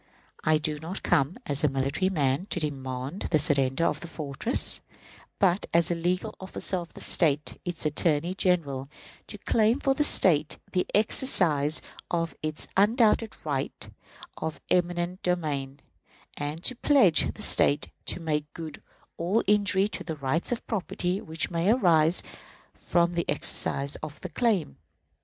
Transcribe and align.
I 0.43 0.57
do 0.57 0.79
not 0.79 1.03
come 1.03 1.37
as 1.45 1.63
a 1.63 1.67
military 1.67 2.09
man 2.09 2.47
to 2.47 2.59
demand 2.59 3.27
the 3.29 3.37
surrender 3.37 3.85
of 3.85 4.03
a 4.03 4.07
fortress, 4.07 4.81
but 5.37 5.67
as 5.75 5.89
the 5.89 5.93
legal 5.93 6.33
officer 6.39 6.77
of 6.77 6.91
the 6.95 7.01
State, 7.01 7.61
its 7.65 7.85
Attorney 7.85 8.33
General, 8.33 8.89
to 9.27 9.37
claim 9.37 9.79
for 9.79 9.93
the 9.93 10.03
State 10.03 10.57
the 10.71 10.87
exercise 10.95 11.83
of 12.09 12.33
its 12.41 12.67
undoubted 12.75 13.37
right 13.43 13.91
of 14.37 14.59
eminent 14.71 15.21
domain, 15.21 15.79
and 16.35 16.63
to 16.63 16.75
pledge 16.75 17.31
the 17.35 17.43
State 17.43 17.89
to 18.07 18.19
make 18.19 18.51
good 18.55 18.81
all 19.17 19.43
injury 19.45 19.87
to 19.89 20.03
the 20.03 20.15
rights 20.15 20.51
of 20.51 20.65
property 20.65 21.21
which 21.21 21.51
may 21.51 21.69
arise 21.69 22.23
from 22.73 23.13
the 23.13 23.29
exercise 23.29 23.97
of 23.97 24.19
the 24.21 24.29
claim. 24.29 24.77